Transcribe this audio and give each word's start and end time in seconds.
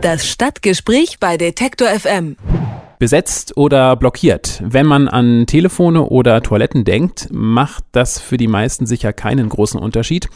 Das 0.00 0.26
Stadtgespräch 0.26 1.18
bei 1.20 1.36
Detektor 1.36 1.88
FM 1.88 2.36
besetzt 3.00 3.56
oder 3.56 3.96
blockiert. 3.96 4.62
Wenn 4.62 4.84
man 4.86 5.08
an 5.08 5.46
Telefone 5.46 6.02
oder 6.04 6.42
Toiletten 6.42 6.84
denkt, 6.84 7.28
macht 7.30 7.82
das 7.92 8.20
für 8.20 8.36
die 8.36 8.46
meisten 8.46 8.86
sicher 8.86 9.14
keinen 9.14 9.48
großen 9.48 9.80
Unterschied. 9.80 10.28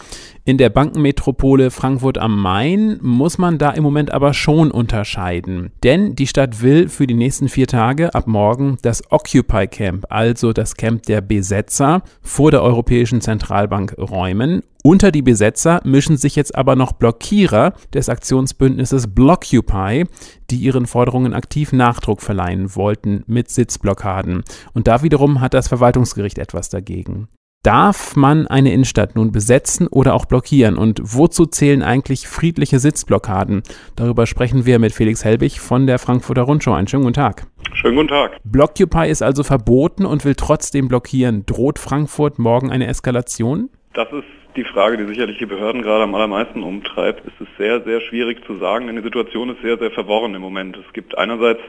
In 0.47 0.59
der 0.59 0.69
Bankenmetropole 0.69 1.71
Frankfurt 1.71 2.19
am 2.19 2.39
Main 2.39 2.99
muss 3.01 3.39
man 3.39 3.57
da 3.57 3.71
im 3.71 3.83
Moment 3.83 4.11
aber 4.11 4.35
schon 4.35 4.71
unterscheiden. 4.71 5.73
Denn 5.83 6.17
die 6.17 6.27
Stadt 6.27 6.61
will 6.61 6.91
für 6.91 7.07
die 7.07 7.15
nächsten 7.15 7.49
vier 7.49 7.67
Tage 7.67 8.15
ab 8.15 8.27
morgen 8.27 8.77
das 8.83 9.11
Occupy 9.11 9.69
Camp, 9.69 10.05
also 10.11 10.53
das 10.53 10.77
Camp 10.77 11.05
der 11.05 11.23
Besetzer, 11.23 12.03
vor 12.21 12.51
der 12.51 12.63
Europäischen 12.63 13.23
Zentralbank 13.23 13.97
räumen. 13.97 14.61
Unter 14.83 15.11
die 15.11 15.23
Besetzer 15.23 15.81
mischen 15.83 16.19
sich 16.19 16.37
jetzt 16.37 16.55
aber 16.55 16.77
noch 16.77 16.93
Blockierer 16.93 17.73
des 17.95 18.11
Aktionsbündnisses 18.11 19.15
Blockupy, 19.15 20.05
die 20.51 20.57
ihren 20.57 20.87
Forderungen 20.87 21.33
aktiv 21.33 21.73
Nachdruck 21.73 22.21
verleihen 22.21 22.77
wollten 22.77 23.25
mit 23.27 23.51
Sitzblockaden. 23.51 24.45
Und 24.75 24.89
da 24.89 25.03
wiederum 25.03 25.41
hat 25.41 25.55
das 25.55 25.69
Verwaltungsgericht 25.69 26.37
etwas 26.37 26.69
dagegen. 26.69 27.29
Darf 27.65 28.15
man 28.15 28.47
eine 28.47 28.75
Innenstadt 28.75 29.17
nun 29.17 29.33
besetzen 29.33 29.87
oder 29.87 30.13
auch 30.13 30.27
blockieren? 30.27 30.77
Und 30.77 31.01
wozu 31.03 31.47
zählen 31.47 31.83
eigentlich 31.83 32.29
friedliche 32.29 32.79
Sitzblockaden? 32.79 33.63
Darüber 33.97 34.27
sprechen 34.27 34.67
wir 34.67 34.79
mit 34.79 34.93
Felix 34.93 35.25
Helbig 35.25 35.61
von 35.61 35.87
der 35.87 35.99
Frankfurter 35.99 36.43
Rundschau. 36.43 36.75
Einen 36.75 36.89
schönen 36.89 37.05
guten 37.05 37.15
Tag. 37.15 37.47
Schönen 37.73 37.97
guten 37.97 38.09
Tag. 38.09 38.33
Blockupy 38.45 39.09
ist 39.09 39.23
also 39.23 39.45
verboten 39.45 40.05
und 40.05 40.27
will 40.27 40.35
trotzdem 40.35 40.89
blockieren. 40.89 41.47
Droht 41.47 41.79
Frankfurt 41.79 42.39
morgen 42.39 42.71
eine 42.71 42.87
Eskalation? 42.87 43.71
Das 43.95 44.13
ist 44.13 44.25
die 44.57 44.65
Frage, 44.65 44.99
die 44.99 45.07
sicherlich 45.07 45.39
die 45.39 45.47
Behörden 45.47 45.81
gerade 45.81 46.05
am 46.05 46.15
allermeisten 46.15 46.63
umtreibt. 46.63 47.23
Es 47.27 47.33
ist 47.41 47.57
sehr, 47.57 47.83
sehr 47.83 48.03
schwierig 48.03 48.45
zu 48.47 48.57
sagen, 48.57 48.89
denn 48.89 48.97
die 48.97 49.03
Situation 49.03 49.49
ist 49.49 49.63
sehr, 49.63 49.79
sehr 49.79 49.91
verworren 49.91 50.35
im 50.35 50.43
Moment. 50.43 50.77
Es 50.77 50.93
gibt 50.93 51.17
einerseits 51.17 51.61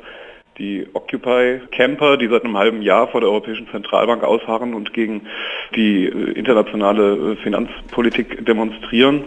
die 0.57 0.87
Occupy-Camper, 0.93 2.17
die 2.17 2.27
seit 2.27 2.43
einem 2.43 2.57
halben 2.57 2.81
Jahr 2.81 3.07
vor 3.07 3.21
der 3.21 3.29
Europäischen 3.29 3.67
Zentralbank 3.69 4.23
ausharren 4.23 4.73
und 4.73 4.93
gegen 4.93 5.27
die 5.75 6.05
äh, 6.05 6.31
internationale 6.31 7.33
äh, 7.33 7.35
Finanzpolitik 7.37 8.45
demonstrieren. 8.45 9.25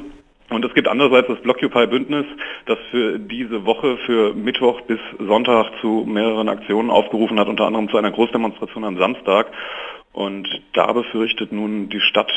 Und 0.51 0.65
es 0.65 0.73
gibt 0.73 0.89
andererseits 0.89 1.29
das 1.29 1.41
Blockupy-Bündnis, 1.43 2.25
das 2.65 2.79
für 2.91 3.19
diese 3.19 3.67
Woche, 3.67 3.99
für 4.07 4.33
Mittwoch 4.33 4.81
bis 4.83 4.99
Sonntag 5.19 5.71
zu 5.83 6.07
mehreren 6.09 6.49
Aktionen 6.49 6.91
aufgerufen 6.91 7.39
hat, 7.39 7.49
unter 7.49 7.67
anderem 7.67 7.91
zu 7.91 7.99
einer 7.99 8.11
Großdemonstration 8.11 8.85
am 8.85 8.97
Samstag. 8.97 9.49
Und 10.13 10.49
da 10.73 10.93
befürchtet 10.93 11.53
nun 11.53 11.91
die 11.91 12.01
Stadt, 12.01 12.33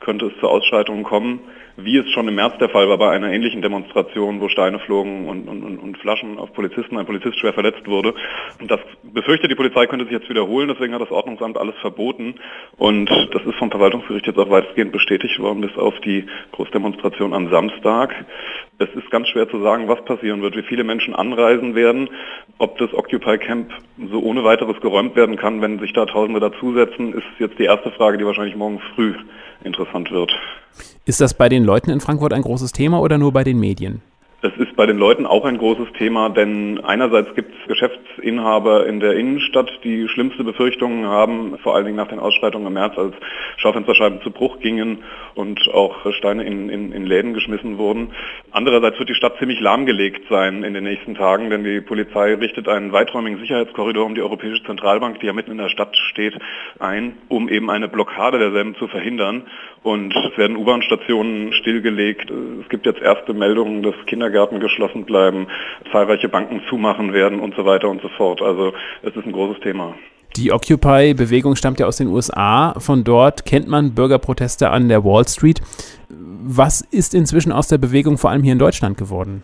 könnte 0.00 0.26
es 0.26 0.40
zu 0.40 0.48
Ausschreitungen 0.48 1.04
kommen 1.04 1.40
wie 1.84 1.98
es 1.98 2.10
schon 2.10 2.28
im 2.28 2.34
März 2.34 2.58
der 2.58 2.68
Fall 2.68 2.88
war 2.88 2.98
bei 2.98 3.10
einer 3.10 3.30
ähnlichen 3.30 3.62
Demonstration, 3.62 4.40
wo 4.40 4.48
Steine 4.48 4.78
flogen 4.80 5.28
und, 5.28 5.48
und, 5.48 5.78
und 5.78 5.98
Flaschen 5.98 6.38
auf 6.38 6.52
Polizisten, 6.52 6.96
ein 6.96 7.06
Polizist 7.06 7.38
schwer 7.38 7.52
verletzt 7.52 7.86
wurde. 7.86 8.14
Und 8.60 8.70
das 8.70 8.80
befürchtet 9.02 9.50
die 9.50 9.54
Polizei 9.54 9.86
könnte 9.86 10.04
sich 10.04 10.12
jetzt 10.12 10.28
wiederholen, 10.28 10.68
deswegen 10.68 10.94
hat 10.94 11.02
das 11.02 11.10
Ordnungsamt 11.10 11.56
alles 11.56 11.74
verboten. 11.80 12.34
Und 12.76 13.08
das 13.08 13.42
ist 13.44 13.56
vom 13.56 13.70
Verwaltungsgericht 13.70 14.26
jetzt 14.26 14.38
auch 14.38 14.50
weitestgehend 14.50 14.92
bestätigt 14.92 15.38
worden, 15.38 15.60
bis 15.60 15.76
auf 15.76 15.98
die 16.00 16.26
Großdemonstration 16.52 17.32
am 17.32 17.50
Samstag. 17.50 18.14
Es 18.78 18.88
ist 18.94 19.10
ganz 19.10 19.28
schwer 19.28 19.48
zu 19.48 19.60
sagen, 19.62 19.88
was 19.88 20.04
passieren 20.04 20.42
wird, 20.42 20.56
wie 20.56 20.62
viele 20.62 20.84
Menschen 20.84 21.14
anreisen 21.14 21.74
werden, 21.74 22.08
ob 22.58 22.78
das 22.78 22.92
Occupy 22.94 23.38
Camp 23.38 23.70
so 24.10 24.20
ohne 24.20 24.44
weiteres 24.44 24.80
geräumt 24.80 25.16
werden 25.16 25.36
kann, 25.36 25.60
wenn 25.60 25.78
sich 25.78 25.92
da 25.92 26.06
Tausende 26.06 26.40
dazusetzen, 26.40 27.12
ist 27.12 27.26
jetzt 27.38 27.58
die 27.58 27.64
erste 27.64 27.90
Frage, 27.92 28.18
die 28.18 28.24
wahrscheinlich 28.24 28.56
morgen 28.56 28.80
früh 28.94 29.14
interessant 29.62 29.89
wird. 30.10 30.32
Ist 31.04 31.20
das 31.20 31.34
bei 31.34 31.48
den 31.48 31.64
Leuten 31.64 31.90
in 31.90 32.00
Frankfurt 32.00 32.32
ein 32.32 32.42
großes 32.42 32.72
Thema 32.72 33.00
oder 33.00 33.18
nur 33.18 33.32
bei 33.32 33.44
den 33.44 33.58
Medien? 33.58 34.02
Das 34.42 34.52
ist 34.56 34.69
bei 34.80 34.86
den 34.86 34.96
Leuten 34.96 35.26
auch 35.26 35.44
ein 35.44 35.58
großes 35.58 35.92
Thema, 35.98 36.30
denn 36.30 36.80
einerseits 36.82 37.34
gibt 37.34 37.52
es 37.52 37.68
Geschäftsinhaber 37.68 38.86
in 38.86 38.98
der 38.98 39.12
Innenstadt, 39.12 39.70
die 39.84 40.08
schlimmste 40.08 40.42
Befürchtungen 40.42 41.06
haben, 41.06 41.58
vor 41.58 41.74
allen 41.74 41.84
Dingen 41.84 41.98
nach 41.98 42.08
den 42.08 42.18
Ausschreitungen 42.18 42.66
im 42.68 42.72
März, 42.72 42.96
als 42.96 43.14
Schaufensterscheiben 43.58 44.22
zu 44.22 44.30
Bruch 44.30 44.58
gingen 44.60 45.04
und 45.34 45.60
auch 45.74 46.10
Steine 46.14 46.44
in, 46.44 46.70
in, 46.70 46.92
in 46.92 47.04
Läden 47.04 47.34
geschmissen 47.34 47.76
wurden. 47.76 48.12
Andererseits 48.52 48.98
wird 48.98 49.10
die 49.10 49.14
Stadt 49.14 49.36
ziemlich 49.38 49.60
lahmgelegt 49.60 50.22
sein 50.30 50.64
in 50.64 50.72
den 50.72 50.84
nächsten 50.84 51.14
Tagen, 51.14 51.50
denn 51.50 51.62
die 51.62 51.82
Polizei 51.82 52.32
richtet 52.32 52.66
einen 52.66 52.90
weiträumigen 52.90 53.38
Sicherheitskorridor 53.38 54.06
um 54.06 54.14
die 54.14 54.22
Europäische 54.22 54.64
Zentralbank, 54.64 55.20
die 55.20 55.26
ja 55.26 55.34
mitten 55.34 55.50
in 55.50 55.58
der 55.58 55.68
Stadt 55.68 55.94
steht, 56.10 56.38
ein, 56.78 57.18
um 57.28 57.50
eben 57.50 57.70
eine 57.70 57.88
Blockade 57.88 58.38
derselben 58.38 58.74
zu 58.76 58.88
verhindern. 58.88 59.42
Und 59.82 60.14
es 60.14 60.36
werden 60.36 60.56
U-Bahn-Stationen 60.56 61.52
stillgelegt. 61.54 62.30
Es 62.62 62.68
gibt 62.68 62.84
jetzt 62.84 63.00
erste 63.00 63.32
Meldungen, 63.32 63.82
dass 63.82 63.94
Kindergärten 64.06 64.60
geschlossen 64.70 65.04
bleiben, 65.04 65.46
zahlreiche 65.92 66.28
Banken 66.28 66.62
zumachen 66.68 67.12
werden 67.12 67.40
und 67.40 67.54
so 67.54 67.64
weiter 67.64 67.88
und 67.88 68.00
so 68.00 68.08
fort. 68.08 68.40
Also 68.40 68.72
es 69.02 69.14
ist 69.14 69.26
ein 69.26 69.32
großes 69.32 69.60
Thema. 69.62 69.94
Die 70.36 70.52
Occupy-Bewegung 70.52 71.56
stammt 71.56 71.80
ja 71.80 71.86
aus 71.86 71.96
den 71.96 72.06
USA. 72.06 72.78
Von 72.78 73.02
dort 73.02 73.44
kennt 73.44 73.66
man 73.66 73.94
Bürgerproteste 73.94 74.70
an 74.70 74.88
der 74.88 75.04
Wall 75.04 75.26
Street. 75.26 75.60
Was 76.08 76.82
ist 76.82 77.14
inzwischen 77.14 77.52
aus 77.52 77.68
der 77.68 77.78
Bewegung 77.78 78.16
vor 78.16 78.30
allem 78.30 78.42
hier 78.42 78.52
in 78.52 78.58
Deutschland 78.58 78.96
geworden? 78.96 79.42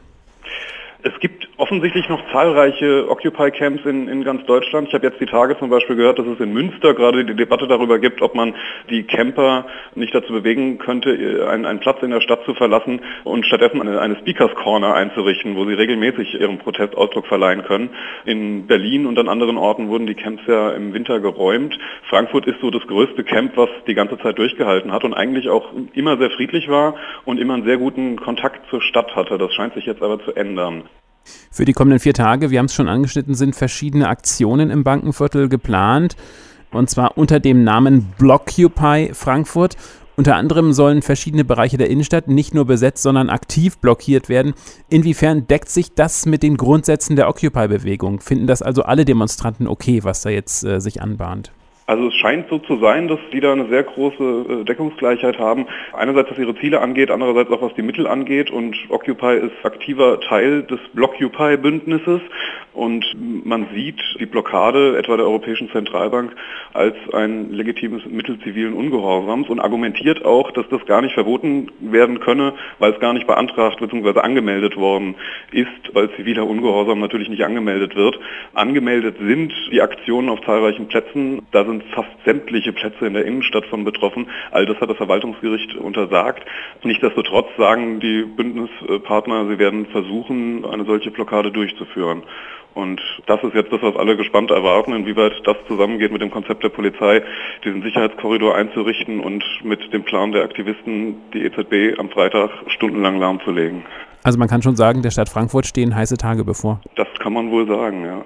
Es 1.03 1.13
gibt 1.21 1.46
offensichtlich 1.59 2.09
noch 2.09 2.21
zahlreiche 2.33 3.09
Occupy-Camps 3.09 3.85
in, 3.87 4.09
in 4.09 4.25
ganz 4.25 4.45
Deutschland. 4.47 4.89
Ich 4.89 4.95
habe 4.95 5.07
jetzt 5.07 5.21
die 5.21 5.27
Tage 5.27 5.59
zum 5.59 5.71
Beispiel 5.71 5.97
gehört, 5.97 6.19
dass 6.19 6.27
es 6.27 6.41
in 6.41 6.53
Münster 6.53 6.95
gerade 6.95 7.25
die 7.25 7.35
Debatte 7.35 7.67
darüber 7.67 7.99
gibt, 7.99 8.21
ob 8.23 8.35
man 8.35 8.55
die 8.91 9.05
Camper 9.05 9.67
nicht 9.95 10.15
dazu 10.15 10.33
bewegen 10.33 10.79
könnte, 10.79 11.47
einen, 11.51 11.65
einen 11.65 11.81
Platz 11.81 12.03
in 12.03 12.11
der 12.11 12.21
Stadt 12.21 12.45
zu 12.45 12.55
verlassen 12.55 13.01
und 13.25 13.47
stattdessen 13.47 13.81
eine, 13.81 14.01
eine 14.01 14.17
Speakers 14.17 14.55
Corner 14.55 14.95
einzurichten, 14.95 15.57
wo 15.57 15.65
sie 15.65 15.75
regelmäßig 15.75 16.35
ihrem 16.35 16.59
Protest 16.59 16.97
Ausdruck 16.97 17.27
verleihen 17.27 17.65
können. 17.65 17.91
In 18.25 18.67
Berlin 18.67 19.07
und 19.07 19.19
an 19.19 19.29
anderen 19.29 19.57
Orten 19.57 19.89
wurden 19.89 20.07
die 20.07 20.15
Camps 20.15 20.43
ja 20.47 20.71
im 20.73 20.93
Winter 20.93 21.21
geräumt. 21.21 21.79
Frankfurt 22.09 22.47
ist 22.47 22.61
so 22.61 22.71
das 22.71 22.87
größte 22.87 23.25
Camp, 23.25 23.57
was 23.57 23.71
die 23.87 23.95
ganze 23.95 24.19
Zeit 24.19 24.39
durchgehalten 24.39 24.93
hat 24.93 25.05
und 25.05 25.15
eigentlich 25.15 25.49
auch 25.49 25.73
immer 25.95 26.19
sehr 26.19 26.31
friedlich 26.31 26.69
war 26.69 26.97
und 27.25 27.41
immer 27.41 27.55
einen 27.55 27.65
sehr 27.65 27.79
guten 27.79 28.17
Kontakt 28.17 28.69
zur 28.69 28.83
Stadt 28.83 29.17
hatte. 29.17 29.39
Das 29.39 29.53
scheint 29.55 29.75
sich 29.75 29.87
jetzt 29.87 30.03
aber 30.03 30.23
zu 30.23 30.35
ändern. 30.35 30.85
Für 31.51 31.65
die 31.65 31.73
kommenden 31.73 32.01
vier 32.01 32.15
Tage, 32.15 32.51
wir 32.51 32.59
haben 32.59 32.67
es 32.67 32.75
schon 32.75 32.89
angeschnitten, 32.89 33.35
sind 33.35 33.57
verschiedene 33.57 34.09
Aktionen 34.09 34.71
im 34.71 34.85
Bankenviertel 34.85 35.49
geplant. 35.49 36.17
Und 36.73 36.91
zwar 36.91 37.17
unter 37.17 37.41
dem 37.41 37.65
Namen 37.65 38.13
Blockupy 38.19 39.11
Frankfurt. 39.15 39.77
Unter 40.17 40.37
anderem 40.37 40.73
sollen 40.73 41.03
verschiedene 41.03 41.45
Bereiche 41.45 41.77
der 41.77 41.91
Innenstadt 41.91 42.27
nicht 42.29 42.55
nur 42.55 42.65
besetzt, 42.65 43.03
sondern 43.03 43.29
aktiv 43.29 43.77
blockiert 43.79 44.31
werden. 44.31 44.55
Inwiefern 44.89 45.47
deckt 45.47 45.69
sich 45.69 45.95
das 45.95 46.25
mit 46.25 46.43
den 46.43 46.57
Grundsätzen 46.57 47.17
der 47.17 47.29
Occupy-Bewegung? 47.29 48.21
Finden 48.21 48.47
das 48.47 48.63
also 48.63 48.83
alle 48.83 49.05
Demonstranten 49.05 49.67
okay, 49.67 50.05
was 50.05 50.23
da 50.23 50.31
jetzt 50.31 50.65
äh, 50.65 50.81
sich 50.81 51.03
anbahnt? 51.03 51.53
Also 51.89 52.09
es 52.09 52.15
scheint 52.15 52.49
so 52.49 52.59
zu 52.59 52.79
sein, 52.79 53.07
dass 53.07 53.21
die 53.33 53.39
da 53.39 53.53
eine 53.53 53.69
sehr 53.69 53.85
große 53.85 54.61
äh, 54.61 54.65
Deckungsgleichheit 54.65 55.39
haben. 55.39 55.67
Einerseits 55.93 56.33
was 56.33 56.39
ihre 56.39 56.57
Ziele 56.57 56.81
angeht, 56.81 57.13
andererseits 57.13 57.51
auch 57.51 57.63
was 57.63 57.75
die 57.75 57.83
Mittel 57.83 58.09
angeht. 58.09 58.51
Und 58.51 58.77
Occupy 58.89 59.37
ist 59.37 59.65
aktiver 59.65 60.21
Teil 60.21 60.65
des 60.65 60.81
Blockupy-Bündnisses. 60.95 62.21
Und 62.77 63.07
man 63.45 63.69
sieht 63.75 63.99
die 64.21 64.27
Blockade 64.27 64.99
etwa 64.99 65.17
der 65.17 65.25
Europäischen 65.25 65.71
Zentralbank 65.71 66.37
als 66.75 66.95
ein 67.15 67.51
legitimes 67.51 68.05
Mittel 68.05 68.39
zivilen 68.41 68.75
Ungehorsams 68.75 69.49
und 69.49 69.61
argumentiert 69.61 70.27
auch, 70.27 70.51
dass 70.51 70.69
das 70.69 70.85
gar 70.85 71.01
nicht 71.01 71.15
verboten 71.15 71.71
werden 71.81 72.21
könne, 72.21 72.53
weil 72.79 72.93
es 72.93 73.01
gar 73.01 73.15
nicht 73.15 73.27
beantragt 73.27 73.81
bzw. 73.81 74.21
angemeldet 74.21 74.77
worden 74.77 75.15
ist, 75.53 75.95
weil 75.95 76.11
ziviler 76.17 76.47
Ungehorsam 76.47 77.01
natürlich 77.01 77.31
nicht 77.31 77.45
angemeldet 77.45 77.97
wird. 77.97 78.19
Angemeldet 78.53 79.17
sind 79.19 79.55
die 79.73 79.81
Aktionen 79.81 80.29
auf 80.29 80.43
zahlreichen 80.43 80.87
Plätzen. 80.89 81.47
Da 81.53 81.65
sind 81.81 81.95
fast 81.95 82.09
sämtliche 82.25 82.73
Plätze 82.73 83.07
in 83.07 83.15
der 83.15 83.25
Innenstadt 83.25 83.67
von 83.67 83.85
betroffen. 83.85 84.29
All 84.51 84.67
das 84.67 84.81
hat 84.81 84.91
das 84.91 84.97
Verwaltungsgericht 84.97 85.75
untersagt. 85.77 86.45
Nichtsdestotrotz 86.83 87.49
sagen 87.57 88.01
die 88.01 88.23
Bündnispartner, 88.23 89.47
sie 89.49 89.59
werden 89.59 89.87
versuchen, 89.87 90.65
eine 90.65 90.85
solche 90.85 91.11
Blockade 91.11 91.51
durchzuführen. 91.51 92.23
Und 92.75 93.01
das 93.27 93.43
ist 93.43 93.55
jetzt 93.55 93.73
das, 93.73 93.81
was 93.81 93.97
alle 93.97 94.19
gespannt 94.19 94.51
erwarten, 94.51 94.93
inwieweit 94.93 95.33
das 95.45 95.57
zusammengeht 95.67 96.13
mit 96.13 96.21
dem 96.21 96.31
Konzept 96.31 96.63
der 96.63 96.69
Polizei, 96.69 97.23
diesen 97.65 97.83
Sicherheitskorridor 97.83 98.55
einzurichten 98.55 99.21
und 99.21 99.43
mit 99.65 99.93
dem 99.95 100.03
Plan 100.05 100.33
der 100.33 100.45
Aktivisten, 100.45 101.17
die 101.33 101.45
EZB 101.45 101.99
am 101.99 102.11
Freitag 102.11 102.51
stundenlang 102.69 103.19
lahmzulegen. 103.19 103.83
Also 104.23 104.39
man 104.39 104.49
kann 104.49 104.61
schon 104.61 104.77
sagen, 104.77 105.03
der 105.03 105.11
Stadt 105.11 105.29
Frankfurt 105.29 105.67
stehen 105.67 105.95
heiße 105.95 106.17
Tage 106.17 106.45
bevor. 106.45 106.81
Das 106.97 107.06
kann 107.27 107.33
man 107.33 107.51
wohl 107.51 107.67
sagen, 107.67 108.05
ja. 108.05 108.25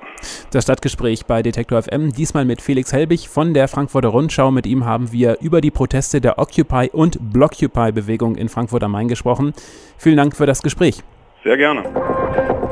Das 0.50 0.64
Stadtgespräch 0.64 1.25
bei 1.25 1.43
Detektor 1.43 1.81
FM, 1.82 2.12
diesmal 2.12 2.44
mit 2.44 2.61
Felix 2.61 2.93
Helbig 2.93 3.31
von 3.31 3.55
der 3.55 3.67
Frankfurter 3.67 4.08
Rundschau. 4.08 4.50
Mit 4.50 4.67
ihm 4.67 4.85
haben 4.85 5.11
wir 5.11 5.38
über 5.41 5.62
die 5.62 5.70
Proteste 5.70 6.20
der 6.20 6.38
Occupy- 6.38 6.91
und 6.91 7.17
Blockupy-Bewegung 7.32 8.37
in 8.37 8.50
Frankfurt 8.50 8.82
am 8.82 8.93
Main 8.93 9.08
gesprochen. 9.08 9.55
Vielen 9.97 10.19
Dank 10.19 10.37
für 10.37 10.44
das 10.44 10.61
Gespräch. 10.61 11.02
Sehr 11.43 11.56
gerne. 11.56 11.85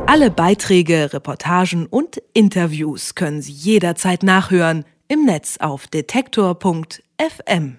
Alle 0.07 0.31
Beiträge, 0.31 1.15
Reportagen 1.15 1.87
und 1.87 2.21
Interviews 2.35 3.15
können 3.15 3.41
Sie 3.41 3.53
jederzeit 3.53 4.23
nachhören 4.23 4.85
im 5.09 5.25
Netz 5.25 5.57
auf 5.57 5.87
detektor.fm. 5.87 7.79